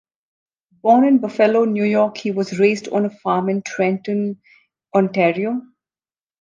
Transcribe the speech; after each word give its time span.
Born 0.81 1.05
in 1.05 1.19
Buffalo, 1.19 1.63
New 1.65 1.83
York, 1.83 2.17
he 2.17 2.31
was 2.31 2.57
raised 2.57 2.87
on 2.87 3.05
a 3.05 3.11
farm 3.11 3.49
in 3.49 3.61
Trenton, 3.61 4.41
Ontario. 4.95 5.61